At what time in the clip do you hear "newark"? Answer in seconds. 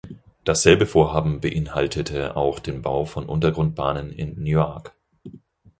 4.41-4.95